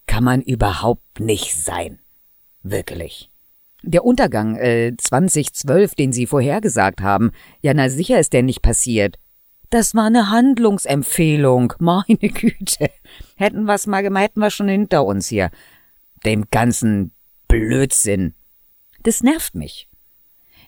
kann 0.06 0.24
man 0.24 0.42
überhaupt 0.42 1.20
nicht 1.20 1.54
sein. 1.54 2.00
Wirklich. 2.62 3.30
Der 3.82 4.04
Untergang 4.04 4.56
äh, 4.56 4.94
2012, 4.96 5.94
den 5.94 6.12
Sie 6.12 6.26
vorhergesagt 6.26 7.02
haben, 7.02 7.32
ja, 7.60 7.74
na 7.74 7.88
sicher 7.88 8.18
ist 8.18 8.32
der 8.32 8.42
nicht 8.42 8.62
passiert. 8.62 9.18
Das 9.74 9.92
war 9.96 10.04
eine 10.04 10.30
Handlungsempfehlung, 10.30 11.72
meine 11.80 12.16
Güte. 12.16 12.92
Hätten 13.34 13.64
wir's 13.64 13.88
mal 13.88 14.04
gemacht, 14.04 14.22
hätten 14.22 14.38
wir 14.38 14.50
schon 14.50 14.68
hinter 14.68 15.04
uns 15.04 15.26
hier. 15.26 15.50
Dem 16.24 16.44
ganzen 16.48 17.12
Blödsinn. 17.48 18.36
Das 19.02 19.24
nervt 19.24 19.56
mich. 19.56 19.88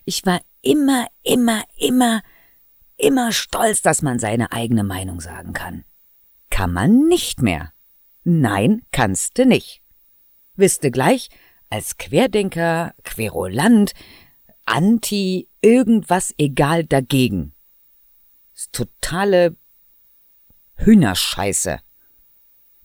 Ich 0.06 0.26
war 0.26 0.40
immer, 0.60 1.06
immer, 1.22 1.62
immer, 1.76 2.20
immer 2.96 3.30
stolz, 3.30 3.80
dass 3.80 4.02
man 4.02 4.18
seine 4.18 4.50
eigene 4.50 4.82
Meinung 4.82 5.20
sagen 5.20 5.52
kann. 5.52 5.84
Kann 6.50 6.72
man 6.72 7.06
nicht 7.06 7.42
mehr. 7.42 7.72
Nein, 8.24 8.82
kannste 8.90 9.46
nicht. 9.46 9.82
Wisste 10.56 10.90
gleich, 10.90 11.28
als 11.70 11.96
Querdenker, 11.96 12.92
Querulant, 13.04 13.92
Anti, 14.64 15.48
irgendwas 15.60 16.34
egal 16.38 16.82
dagegen. 16.82 17.52
Das 18.56 18.70
totale 18.72 19.54
Hühnerscheiße. 20.76 21.78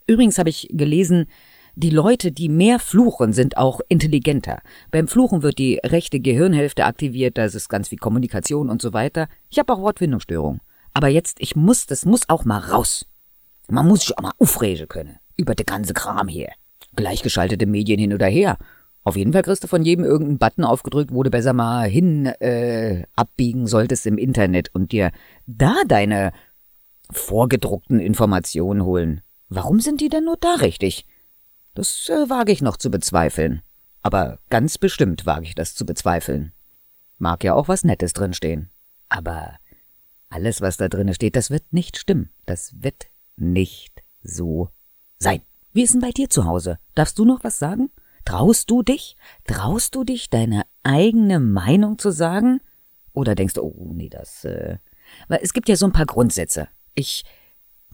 Übrigens 0.05 0.37
habe 0.37 0.49
ich 0.49 0.67
gelesen, 0.69 1.27
die 1.75 1.91
Leute, 1.91 2.33
die 2.33 2.49
mehr 2.49 2.77
fluchen, 2.77 3.31
sind 3.31 3.55
auch 3.55 3.79
intelligenter. 3.87 4.61
Beim 4.91 5.07
Fluchen 5.07 5.43
wird 5.43 5.59
die 5.59 5.79
rechte 5.81 6.19
Gehirnhälfte 6.19 6.83
aktiviert, 6.83 7.37
das 7.37 7.55
ist 7.55 7.69
ganz 7.69 7.89
wie 7.89 7.95
Kommunikation 7.95 8.69
und 8.69 8.81
so 8.81 8.91
weiter. 8.91 9.29
Ich 9.49 9.59
habe 9.59 9.71
auch 9.71 9.79
Wortfindungsstörung. 9.79 10.59
Aber 10.93 11.07
jetzt, 11.07 11.39
ich 11.39 11.55
muss, 11.55 11.85
das 11.85 12.03
muss 12.03 12.27
auch 12.27 12.43
mal 12.43 12.59
raus. 12.59 13.05
Man 13.69 13.87
muss 13.87 14.01
sich 14.01 14.17
auch 14.17 14.23
mal 14.23 14.33
aufregen 14.39 14.89
können. 14.89 15.19
Über 15.37 15.55
den 15.55 15.65
ganzen 15.65 15.93
Kram 15.93 16.27
hier. 16.27 16.49
Gleichgeschaltete 16.97 17.65
Medien 17.65 17.97
hin 17.97 18.13
oder 18.13 18.27
her. 18.27 18.57
Auf 19.03 19.15
jeden 19.15 19.33
Fall 19.33 19.41
kriegst 19.41 19.63
du 19.63 19.67
von 19.67 19.83
jedem 19.83 20.05
irgendeinen 20.05 20.37
Button 20.37 20.63
aufgedrückt, 20.63 21.11
wo 21.13 21.23
du 21.23 21.31
besser 21.31 21.53
mal 21.53 21.89
hin 21.89 22.27
äh, 22.27 23.03
abbiegen 23.15 23.65
solltest 23.65 24.05
im 24.05 24.17
Internet 24.17 24.73
und 24.75 24.91
dir 24.91 25.11
da 25.47 25.75
deine 25.87 26.33
vorgedruckten 27.09 27.99
Informationen 27.99 28.83
holen. 28.83 29.21
Warum 29.49 29.79
sind 29.79 30.01
die 30.01 30.09
denn 30.09 30.25
nur 30.25 30.37
da 30.37 30.55
richtig? 30.55 31.05
Das 31.73 32.09
äh, 32.09 32.29
wage 32.29 32.51
ich 32.51 32.61
noch 32.61 32.77
zu 32.77 32.91
bezweifeln. 32.91 33.61
Aber 34.03 34.39
ganz 34.49 34.77
bestimmt 34.77 35.25
wage 35.25 35.45
ich 35.45 35.55
das 35.55 35.75
zu 35.75 35.85
bezweifeln. 35.85 36.53
Mag 37.17 37.43
ja 37.43 37.53
auch 37.53 37.67
was 37.67 37.83
Nettes 37.83 38.13
drinstehen. 38.13 38.69
Aber 39.09 39.57
alles, 40.29 40.61
was 40.61 40.77
da 40.77 40.87
drinne 40.87 41.13
steht, 41.13 41.35
das 41.35 41.49
wird 41.49 41.73
nicht 41.73 41.97
stimmen. 41.97 42.31
Das 42.45 42.81
wird 42.81 43.07
nicht 43.35 44.03
so 44.23 44.69
sein. 45.19 45.41
Wie 45.73 45.83
ist 45.83 45.93
denn 45.93 46.01
bei 46.01 46.11
dir 46.11 46.29
zu 46.29 46.45
Hause? 46.45 46.79
Darfst 46.95 47.19
du 47.19 47.25
noch 47.25 47.43
was 47.43 47.59
sagen? 47.59 47.91
Traust 48.25 48.69
du 48.69 48.83
dich? 48.83 49.15
Traust 49.45 49.95
du 49.95 50.03
dich, 50.03 50.29
deine 50.29 50.63
eigene 50.83 51.39
Meinung 51.39 51.97
zu 51.97 52.11
sagen? 52.11 52.61
Oder 53.13 53.35
denkst 53.35 53.55
du, 53.55 53.61
oh 53.61 53.91
nee, 53.93 54.09
das, 54.09 54.45
äh, 54.45 54.77
weil 55.27 55.39
es 55.41 55.53
gibt 55.53 55.67
ja 55.67 55.75
so 55.75 55.85
ein 55.85 55.91
paar 55.91 56.05
Grundsätze. 56.05 56.67
Ich 56.95 57.23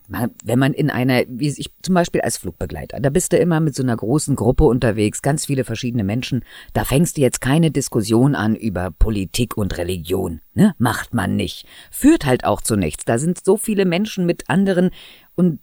wenn 0.07 0.59
man 0.59 0.73
in 0.73 0.89
einer, 0.89 1.23
wie 1.27 1.49
ich 1.49 1.69
zum 1.81 1.93
Beispiel 1.93 2.21
als 2.21 2.37
Flugbegleiter, 2.37 2.99
da 2.99 3.09
bist 3.09 3.33
du 3.33 3.37
immer 3.37 3.59
mit 3.59 3.75
so 3.75 3.83
einer 3.83 3.95
großen 3.95 4.35
Gruppe 4.35 4.63
unterwegs, 4.63 5.21
ganz 5.21 5.45
viele 5.45 5.65
verschiedene 5.65 6.03
Menschen, 6.03 6.43
da 6.73 6.85
fängst 6.85 7.17
du 7.17 7.21
jetzt 7.21 7.41
keine 7.41 7.71
Diskussion 7.71 8.33
an 8.33 8.55
über 8.55 8.91
Politik 8.91 9.57
und 9.57 9.77
Religion, 9.77 10.39
ne? 10.53 10.73
Macht 10.77 11.13
man 11.13 11.35
nicht. 11.35 11.67
Führt 11.91 12.25
halt 12.25 12.45
auch 12.45 12.61
zu 12.61 12.77
nichts. 12.77 13.03
Da 13.03 13.17
sind 13.17 13.43
so 13.43 13.57
viele 13.57 13.85
Menschen 13.85 14.25
mit 14.25 14.49
anderen 14.49 14.91
und 15.35 15.59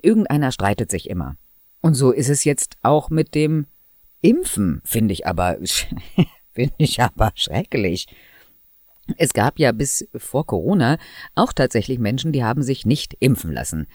irgendeiner 0.00 0.52
streitet 0.52 0.90
sich 0.90 1.10
immer. 1.10 1.36
Und 1.80 1.94
so 1.94 2.12
ist 2.12 2.28
es 2.28 2.44
jetzt 2.44 2.76
auch 2.82 3.10
mit 3.10 3.34
dem 3.34 3.66
Impfen, 4.20 4.80
finde 4.84 5.12
ich 5.12 5.26
aber, 5.26 5.58
finde 6.52 6.74
ich 6.78 7.00
aber 7.00 7.32
schrecklich. 7.34 8.06
Es 9.16 9.32
gab 9.32 9.58
ja 9.58 9.72
bis 9.72 10.06
vor 10.16 10.46
Corona 10.46 10.98
auch 11.34 11.52
tatsächlich 11.52 11.98
Menschen, 11.98 12.32
die 12.32 12.44
haben 12.44 12.62
sich 12.62 12.84
nicht 12.84 13.16
impfen 13.20 13.52
lassen. 13.52 13.86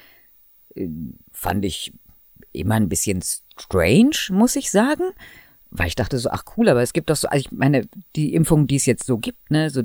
Äh, 0.75 0.87
fand 1.31 1.65
ich 1.65 1.93
immer 2.51 2.75
ein 2.75 2.89
bisschen 2.89 3.21
strange, 3.21 4.17
muss 4.29 4.55
ich 4.55 4.71
sagen. 4.71 5.03
Weil 5.75 5.87
ich 5.87 5.95
dachte 5.95 6.19
so, 6.19 6.29
ach 6.29 6.43
cool, 6.55 6.69
aber 6.69 6.83
es 6.83 6.93
gibt 6.93 7.09
doch 7.09 7.15
so, 7.15 7.27
also 7.27 7.47
ich 7.47 7.51
meine, 7.51 7.87
die 8.15 8.35
Impfungen, 8.35 8.67
die 8.67 8.75
es 8.75 8.85
jetzt 8.85 9.05
so 9.05 9.17
gibt, 9.17 9.49
ne, 9.49 9.71
so 9.71 9.81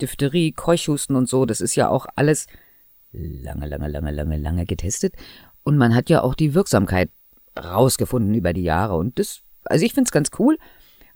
Diphtherie, 0.00 0.52
Keuchhusten 0.52 1.16
und 1.16 1.28
so, 1.28 1.44
das 1.44 1.60
ist 1.60 1.74
ja 1.74 1.88
auch 1.88 2.06
alles 2.14 2.46
lange, 3.10 3.66
lange, 3.66 3.88
lange, 3.88 4.12
lange, 4.12 4.38
lange 4.38 4.64
getestet. 4.64 5.14
Und 5.64 5.76
man 5.76 5.94
hat 5.94 6.08
ja 6.08 6.22
auch 6.22 6.34
die 6.34 6.54
Wirksamkeit 6.54 7.10
rausgefunden 7.58 8.34
über 8.34 8.52
die 8.52 8.62
Jahre. 8.62 8.96
Und 8.96 9.18
das, 9.18 9.42
also 9.66 9.84
ich 9.84 9.92
finde 9.94 10.08
es 10.08 10.12
ganz 10.12 10.30
cool. 10.38 10.58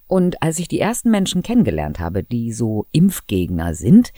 Und 0.07 0.43
als 0.43 0.59
ich 0.59 0.69
die 0.69 0.81
ersten 0.81 1.11
Menschen 1.11 1.43
kennengelernt 1.43 2.01
habe, 2.01 2.25
die 2.25 2.53
so 2.53 2.87
Impfgegner 2.93 3.75
sind, 3.75 4.13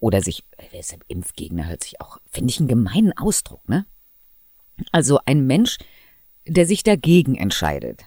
oder 0.00 0.22
sich, 0.22 0.44
wer 0.70 0.80
ist 0.80 0.96
Impfgegner 1.08 1.68
hört 1.68 1.84
sich 1.84 2.00
auch, 2.00 2.18
finde 2.30 2.50
ich 2.50 2.58
einen 2.58 2.68
gemeinen 2.68 3.16
Ausdruck, 3.16 3.68
ne? 3.68 3.86
Also 4.92 5.20
ein 5.26 5.46
Mensch, 5.46 5.76
der 6.46 6.66
sich 6.66 6.82
dagegen 6.82 7.36
entscheidet. 7.36 8.02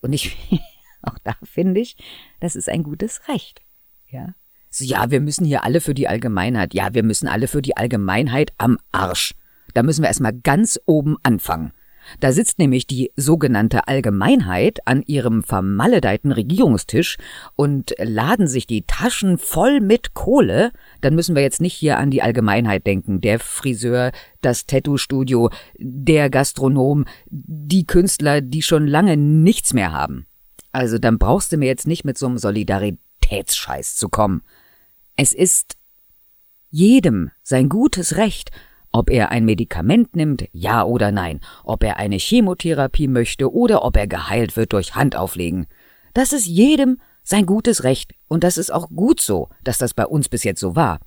Und 0.00 0.12
ich, 0.12 0.36
auch 1.02 1.18
da 1.22 1.36
finde 1.44 1.80
ich, 1.80 1.96
das 2.40 2.56
ist 2.56 2.68
ein 2.68 2.82
gutes 2.82 3.28
Recht, 3.28 3.62
ja? 4.08 4.34
So, 4.70 4.84
ja, 4.84 5.10
wir 5.10 5.20
müssen 5.20 5.46
hier 5.46 5.64
alle 5.64 5.80
für 5.80 5.94
die 5.94 6.08
Allgemeinheit, 6.08 6.74
ja, 6.74 6.92
wir 6.92 7.02
müssen 7.02 7.28
alle 7.28 7.48
für 7.48 7.62
die 7.62 7.76
Allgemeinheit 7.76 8.52
am 8.58 8.78
Arsch. 8.92 9.34
Da 9.74 9.82
müssen 9.82 10.02
wir 10.02 10.08
erstmal 10.08 10.34
ganz 10.34 10.78
oben 10.86 11.16
anfangen. 11.22 11.72
Da 12.20 12.32
sitzt 12.32 12.58
nämlich 12.58 12.86
die 12.86 13.12
sogenannte 13.16 13.88
Allgemeinheit 13.88 14.80
an 14.86 15.02
ihrem 15.06 15.42
vermaledeiten 15.42 16.32
Regierungstisch 16.32 17.16
und 17.56 17.94
laden 17.98 18.46
sich 18.46 18.66
die 18.66 18.86
Taschen 18.86 19.38
voll 19.38 19.80
mit 19.80 20.14
Kohle. 20.14 20.72
Dann 21.00 21.14
müssen 21.14 21.34
wir 21.34 21.42
jetzt 21.42 21.60
nicht 21.60 21.74
hier 21.74 21.98
an 21.98 22.10
die 22.10 22.22
Allgemeinheit 22.22 22.86
denken. 22.86 23.20
Der 23.20 23.38
Friseur, 23.38 24.12
das 24.40 24.66
Tattoo-Studio, 24.66 25.50
der 25.78 26.30
Gastronom, 26.30 27.04
die 27.28 27.84
Künstler, 27.84 28.40
die 28.40 28.62
schon 28.62 28.86
lange 28.86 29.16
nichts 29.16 29.74
mehr 29.74 29.92
haben. 29.92 30.26
Also 30.72 30.98
dann 30.98 31.18
brauchst 31.18 31.52
du 31.52 31.56
mir 31.56 31.66
jetzt 31.66 31.86
nicht 31.86 32.04
mit 32.04 32.18
so 32.18 32.26
einem 32.26 32.38
Solidaritätsscheiß 32.38 33.96
zu 33.96 34.08
kommen. 34.08 34.42
Es 35.16 35.32
ist 35.32 35.76
jedem 36.70 37.30
sein 37.42 37.68
gutes 37.68 38.16
Recht, 38.16 38.50
ob 38.92 39.10
er 39.10 39.30
ein 39.30 39.44
Medikament 39.44 40.16
nimmt, 40.16 40.44
ja 40.52 40.84
oder 40.84 41.12
nein, 41.12 41.40
ob 41.64 41.84
er 41.84 41.96
eine 41.98 42.16
Chemotherapie 42.16 43.08
möchte 43.08 43.52
oder 43.52 43.84
ob 43.84 43.96
er 43.96 44.06
geheilt 44.06 44.56
wird 44.56 44.72
durch 44.72 44.94
Handauflegen. 44.94 45.66
Das 46.14 46.32
ist 46.32 46.46
jedem 46.46 47.00
sein 47.22 47.46
gutes 47.46 47.84
Recht 47.84 48.14
und 48.26 48.44
das 48.44 48.56
ist 48.56 48.72
auch 48.72 48.88
gut 48.88 49.20
so, 49.20 49.48
dass 49.62 49.78
das 49.78 49.94
bei 49.94 50.06
uns 50.06 50.28
bis 50.28 50.44
jetzt 50.44 50.60
so 50.60 50.74
war. 50.74 51.00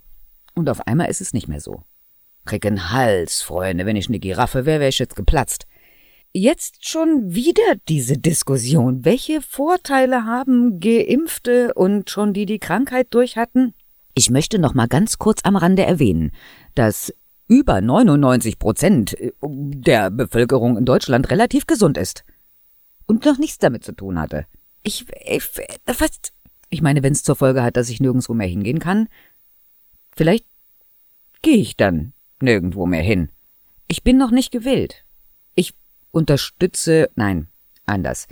Und 0.53 0.69
auf 0.69 0.85
einmal 0.87 1.09
ist 1.09 1.21
es 1.21 1.33
nicht 1.33 1.47
mehr 1.47 1.61
so. 1.61 1.83
Krieg 2.45 2.65
Hals, 2.65 3.41
Freunde, 3.41 3.85
wenn 3.85 3.95
ich 3.95 4.07
eine 4.07 4.19
Giraffe 4.19 4.65
wäre, 4.65 4.79
wäre 4.79 4.89
ich 4.89 4.99
jetzt 4.99 5.15
geplatzt. 5.15 5.67
Jetzt 6.33 6.87
schon 6.87 7.33
wieder 7.35 7.75
diese 7.89 8.17
Diskussion. 8.17 9.03
Welche 9.03 9.41
Vorteile 9.41 10.25
haben 10.25 10.79
Geimpfte 10.79 11.73
und 11.73 12.09
schon 12.09 12.33
die 12.33 12.45
die 12.45 12.59
Krankheit 12.59 13.07
durch 13.11 13.35
hatten? 13.35 13.73
Ich 14.13 14.29
möchte 14.29 14.59
noch 14.59 14.73
mal 14.73 14.87
ganz 14.87 15.17
kurz 15.17 15.41
am 15.43 15.55
Rande 15.55 15.83
erwähnen, 15.83 16.31
dass 16.75 17.13
über 17.51 17.81
99 17.81 18.59
Prozent 18.59 19.19
äh, 19.19 19.33
der 19.41 20.09
Bevölkerung 20.09 20.77
in 20.77 20.85
Deutschland 20.85 21.29
relativ 21.29 21.67
gesund 21.67 21.97
ist. 21.97 22.23
Und 23.07 23.25
noch 23.25 23.37
nichts 23.37 23.57
damit 23.57 23.83
zu 23.83 23.91
tun 23.91 24.17
hatte. 24.17 24.45
Ich, 24.83 25.05
ich 25.25 25.43
fast, 25.85 26.31
ich 26.69 26.81
meine, 26.81 27.03
wenn 27.03 27.11
es 27.11 27.23
zur 27.23 27.35
Folge 27.35 27.61
hat, 27.61 27.75
dass 27.75 27.89
ich 27.89 27.99
nirgendwo 27.99 28.33
mehr 28.33 28.47
hingehen 28.47 28.79
kann, 28.79 29.09
vielleicht 30.15 30.45
gehe 31.41 31.57
ich 31.57 31.75
dann 31.75 32.13
nirgendwo 32.41 32.85
mehr 32.85 33.03
hin. 33.03 33.27
Ich 33.89 34.01
bin 34.01 34.17
noch 34.17 34.31
nicht 34.31 34.51
gewillt. 34.51 35.03
Ich 35.53 35.75
unterstütze, 36.11 37.09
nein, 37.15 37.49
anders. 37.85 38.27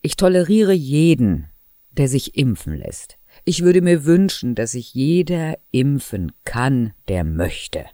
Ich 0.00 0.16
toleriere 0.16 0.72
jeden, 0.72 1.50
der 1.90 2.08
sich 2.08 2.34
impfen 2.38 2.76
lässt. 2.76 3.18
Ich 3.44 3.62
würde 3.62 3.82
mir 3.82 4.06
wünschen, 4.06 4.54
dass 4.54 4.72
sich 4.72 4.94
jeder 4.94 5.58
impfen 5.70 6.32
kann, 6.44 6.94
der 7.08 7.24
möchte 7.24 7.84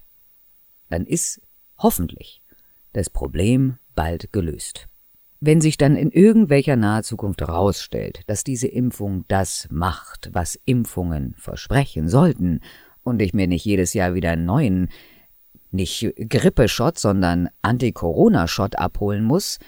dann 0.89 1.07
ist 1.07 1.41
hoffentlich 1.77 2.43
das 2.93 3.11
Problem 3.11 3.79
bald 3.95 4.33
gelöst. 4.33 4.89
Wenn 5.41 5.61
sich 5.61 5.77
dann 5.77 5.95
in 5.95 6.11
irgendwelcher 6.11 6.75
naher 6.75 7.05
Zukunft 7.05 7.41
herausstellt, 7.41 8.23
dass 8.27 8.43
diese 8.43 8.67
Impfung 8.67 9.25
das 9.29 9.69
macht, 9.71 10.31
was 10.33 10.59
Impfungen 10.65 11.35
versprechen 11.39 12.09
sollten, 12.09 12.61
und 13.09 13.23
ich 13.23 13.35
mir 13.35 13.47
nicht 13.47 13.65
jedes 13.65 13.95
Jahr 13.95 14.15
wieder 14.15 14.33
einen 14.33 14.45
neuen, 14.45 14.89
nicht 15.71 16.13
Grippeschott, 16.17 16.99
sondern 16.99 17.49
Anti-Corona-Shot 17.63 18.77
abholen 18.77 19.25
muss, 19.25 19.59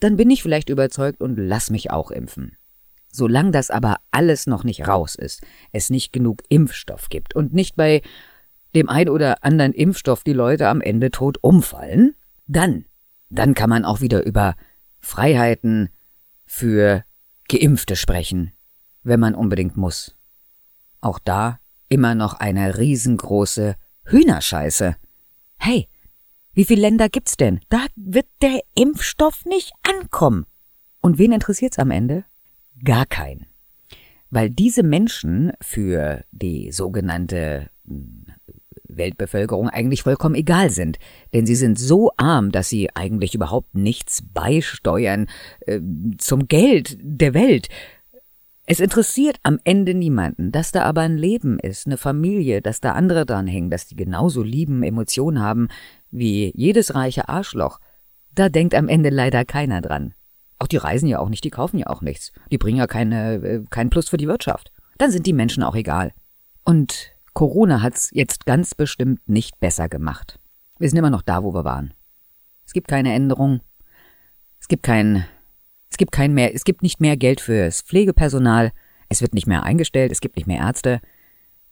dann 0.00 0.16
bin 0.16 0.30
ich 0.30 0.42
vielleicht 0.42 0.70
überzeugt 0.70 1.20
und 1.20 1.36
lass 1.36 1.70
mich 1.70 1.90
auch 1.90 2.10
impfen. 2.10 2.56
Solange 3.10 3.52
das 3.52 3.70
aber 3.70 3.96
alles 4.10 4.46
noch 4.46 4.64
nicht 4.64 4.88
raus 4.88 5.14
ist, 5.14 5.42
es 5.72 5.90
nicht 5.90 6.12
genug 6.12 6.42
Impfstoff 6.48 7.08
gibt 7.10 7.34
und 7.36 7.54
nicht 7.54 7.76
bei 7.76 8.02
dem 8.74 8.88
ein 8.88 9.08
oder 9.08 9.44
anderen 9.44 9.72
Impfstoff 9.72 10.24
die 10.24 10.32
Leute 10.32 10.68
am 10.68 10.80
Ende 10.80 11.10
tot 11.10 11.38
umfallen, 11.40 12.14
dann, 12.46 12.84
dann 13.30 13.54
kann 13.54 13.70
man 13.70 13.84
auch 13.84 14.00
wieder 14.00 14.24
über 14.24 14.56
Freiheiten 15.00 15.90
für 16.44 17.04
Geimpfte 17.48 17.96
sprechen, 17.96 18.52
wenn 19.02 19.20
man 19.20 19.34
unbedingt 19.34 19.76
muss. 19.76 20.16
Auch 21.00 21.18
da 21.18 21.60
immer 21.88 22.14
noch 22.14 22.34
eine 22.34 22.78
riesengroße 22.78 23.76
Hühnerscheiße. 24.06 24.96
Hey, 25.56 25.88
wie 26.52 26.64
viele 26.64 26.82
Länder 26.82 27.08
gibt's 27.08 27.36
denn? 27.36 27.60
Da 27.68 27.86
wird 27.96 28.26
der 28.42 28.60
Impfstoff 28.74 29.44
nicht 29.44 29.72
ankommen. 29.82 30.46
Und 31.00 31.18
wen 31.18 31.32
interessiert's 31.32 31.78
am 31.78 31.90
Ende? 31.90 32.24
Gar 32.82 33.06
keinen. 33.06 33.46
Weil 34.30 34.50
diese 34.50 34.82
Menschen 34.82 35.52
für 35.60 36.24
die 36.32 36.72
sogenannte 36.72 37.70
hm, 37.86 38.23
Weltbevölkerung 38.96 39.68
eigentlich 39.68 40.02
vollkommen 40.02 40.34
egal 40.34 40.70
sind. 40.70 40.98
Denn 41.32 41.46
sie 41.46 41.54
sind 41.54 41.78
so 41.78 42.12
arm, 42.16 42.52
dass 42.52 42.68
sie 42.68 42.90
eigentlich 42.94 43.34
überhaupt 43.34 43.74
nichts 43.74 44.22
beisteuern 44.32 45.26
äh, 45.66 45.80
zum 46.18 46.48
Geld 46.48 46.98
der 47.00 47.34
Welt. 47.34 47.68
Es 48.66 48.80
interessiert 48.80 49.36
am 49.42 49.58
Ende 49.64 49.92
niemanden, 49.92 50.50
dass 50.50 50.72
da 50.72 50.84
aber 50.84 51.02
ein 51.02 51.18
Leben 51.18 51.58
ist, 51.58 51.86
eine 51.86 51.98
Familie, 51.98 52.62
dass 52.62 52.80
da 52.80 52.92
andere 52.92 53.26
dranhängen, 53.26 53.68
dass 53.68 53.86
die 53.86 53.96
genauso 53.96 54.42
lieben, 54.42 54.82
Emotionen 54.82 55.40
haben 55.40 55.68
wie 56.10 56.50
jedes 56.56 56.94
reiche 56.94 57.28
Arschloch. 57.28 57.78
Da 58.34 58.48
denkt 58.48 58.74
am 58.74 58.88
Ende 58.88 59.10
leider 59.10 59.44
keiner 59.44 59.82
dran. 59.82 60.14
Auch 60.58 60.66
die 60.66 60.78
reisen 60.78 61.08
ja 61.08 61.18
auch 61.18 61.28
nicht, 61.28 61.44
die 61.44 61.50
kaufen 61.50 61.78
ja 61.78 61.88
auch 61.88 62.00
nichts. 62.00 62.32
Die 62.50 62.56
bringen 62.56 62.78
ja 62.78 62.86
keine, 62.86 63.34
äh, 63.34 63.64
keinen 63.68 63.90
Plus 63.90 64.08
für 64.08 64.16
die 64.16 64.28
Wirtschaft. 64.28 64.72
Dann 64.96 65.10
sind 65.10 65.26
die 65.26 65.32
Menschen 65.34 65.62
auch 65.62 65.74
egal. 65.74 66.12
Und 66.64 67.13
Corona 67.34 67.82
hat's 67.82 68.10
jetzt 68.12 68.46
ganz 68.46 68.74
bestimmt 68.74 69.28
nicht 69.28 69.58
besser 69.60 69.88
gemacht. 69.88 70.38
Wir 70.78 70.88
sind 70.88 70.98
immer 70.98 71.10
noch 71.10 71.22
da, 71.22 71.42
wo 71.42 71.52
wir 71.52 71.64
waren. 71.64 71.92
Es 72.64 72.72
gibt 72.72 72.88
keine 72.88 73.12
Änderung. 73.12 73.60
Es 74.60 74.68
gibt 74.68 74.84
kein, 74.84 75.26
es 75.90 75.96
gibt 75.96 76.12
kein 76.12 76.32
mehr, 76.32 76.54
es 76.54 76.64
gibt 76.64 76.82
nicht 76.82 77.00
mehr 77.00 77.16
Geld 77.16 77.40
fürs 77.40 77.82
Pflegepersonal. 77.82 78.72
Es 79.08 79.20
wird 79.20 79.34
nicht 79.34 79.46
mehr 79.46 79.64
eingestellt. 79.64 80.12
Es 80.12 80.20
gibt 80.20 80.36
nicht 80.36 80.46
mehr 80.46 80.60
Ärzte. 80.60 81.00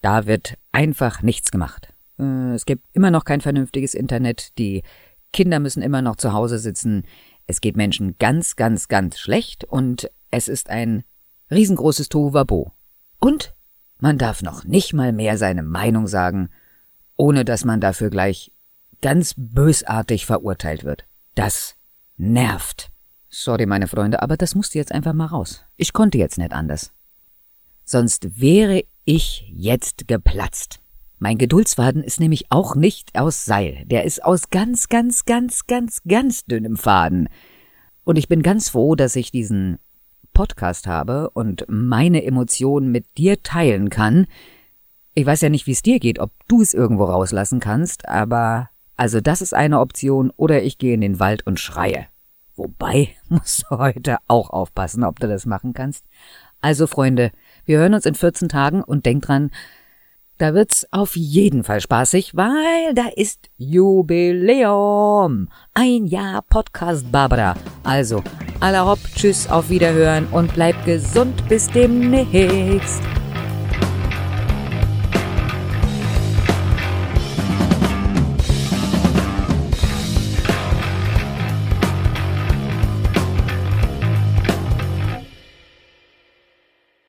Da 0.01 0.27
wird 0.27 0.59
einfach 0.73 1.23
nichts 1.23 1.51
gemacht. 1.51 1.95
Äh, 2.19 2.55
es 2.55 2.67
gibt 2.67 2.85
immer 2.93 3.11
noch 3.11 3.25
kein 3.25 3.41
vernünftiges 3.41 3.95
Internet. 3.95 4.59
Die 4.59 4.83
Kinder 5.33 5.61
müssen 5.61 5.83
immer 5.83 6.03
noch 6.03 6.17
zu 6.17 6.33
Hause 6.33 6.59
sitzen. 6.59 7.05
Es 7.47 7.61
geht 7.61 7.77
Menschen 7.77 8.17
ganz, 8.19 8.57
ganz, 8.57 8.89
ganz 8.89 9.19
schlecht 9.19 9.65
und 9.65 10.11
es 10.31 10.49
ist 10.49 10.71
ein 10.71 11.05
riesengroßes 11.51 12.09
Tohuwabo. 12.09 12.73
Und 13.19 13.55
man 14.03 14.19
darf 14.19 14.43
noch 14.43 14.65
nicht 14.65 14.95
mal 14.95 15.13
mehr 15.13 15.39
seine 15.39 15.63
Meinung 15.63 16.09
sagen, 16.09 16.51
ohne 17.17 17.45
dass 17.45 17.65
man 17.65 17.81
dafür 17.81 18.11
gleich 18.11 18.53
ganz 19.01 19.35
bösartig 19.37 20.27
verurteilt 20.27 20.83
wird. 20.83 21.05
Das 21.37 21.77
nervt. 22.17 22.91
Sorry, 23.29 23.65
meine 23.65 23.87
Freunde, 23.87 24.21
aber 24.21 24.37
das 24.37 24.57
musste 24.57 24.79
jetzt 24.79 24.91
einfach 24.91 25.13
mal 25.13 25.27
raus. 25.27 25.65
Ich 25.77 25.93
konnte 25.93 26.19
jetzt 26.19 26.37
nicht 26.37 26.53
anders. 26.53 26.93
Sonst 27.85 28.41
wäre 28.41 28.83
ich 29.05 29.49
jetzt 29.55 30.09
geplatzt. 30.09 30.81
Mein 31.21 31.39
Geduldsfaden 31.39 32.03
ist 32.03 32.19
nämlich 32.19 32.51
auch 32.51 32.75
nicht 32.75 33.17
aus 33.17 33.45
Seil. 33.45 33.85
Der 33.87 34.03
ist 34.03 34.25
aus 34.25 34.51
ganz, 34.51 34.89
ganz, 34.89 35.27
ganz, 35.27 35.69
ganz, 35.69 36.03
ganz 36.09 36.45
dünnem 36.45 36.77
Faden. 36.77 37.29
Und 38.03 38.19
ich 38.19 38.27
bin 38.27 38.43
ganz 38.43 38.69
froh, 38.71 38.97
dass 38.97 39.15
ich 39.15 39.31
diesen 39.31 39.79
Podcast 40.33 40.87
habe 40.87 41.31
und 41.31 41.65
meine 41.69 42.25
Emotionen 42.25 42.91
mit 42.91 43.19
dir 43.19 43.43
teilen 43.43 43.91
kann. 43.91 44.27
Ich 45.15 45.27
weiß 45.27 45.43
ja 45.43 45.49
nicht, 45.49 45.67
wie 45.67 45.73
es 45.73 45.83
dir 45.83 46.01
geht, 46.01 46.19
ob 46.19 46.31
du 46.49 46.63
es 46.63 46.75
irgendwo 46.75 47.05
rauslassen 47.05 47.61
kannst, 47.61 48.09
aber 48.09 48.71
also 48.97 49.21
das 49.21 49.43
ist 49.43 49.55
eine 49.55 49.81
Option 49.81 50.33
oder 50.37 50.63
ich 50.63 50.79
gehe 50.79 50.95
in 50.95 51.01
den 51.01 51.21
Wald 51.21 51.47
und 51.47 51.61
schreie. 51.61 52.07
Wobei 52.57 53.09
musst 53.29 53.65
du 53.69 53.79
heute 53.79 54.19
auch 54.29 54.51
aufpassen, 54.51 55.05
ob 55.05 55.21
du 55.21 55.29
das 55.29 55.47
machen 55.47 55.73
kannst. 55.73 56.05
Also 56.61 56.87
Freunde, 56.87 57.33
wir 57.65 57.79
hören 57.79 57.95
uns 57.95 58.07
in 58.07 58.15
14 58.15 58.49
Tagen 58.49 58.83
und 58.83 59.05
denk 59.05 59.25
dran, 59.25 59.51
da 60.43 60.55
wird's 60.55 60.89
auf 60.91 61.15
jeden 61.15 61.63
Fall 61.63 61.81
spaßig, 61.81 62.37
weil 62.37 62.95
da 62.95 63.05
ist 63.15 63.49
Jubiläum. 63.59 65.49
Ein 65.73 66.07
Jahr 66.07 66.43
Podcast 66.43 67.13
Barbara. 67.13 67.55
Also, 67.85 68.25
aller 68.59 68.85
hopp, 68.85 68.99
tschüss, 69.15 69.49
auf 69.49 69.71
Wiederhören 69.71 70.27
und 70.33 70.53
bleibt 70.53 70.85
gesund 70.85 71.49
bis 71.49 71.69
demnächst. 71.69 73.03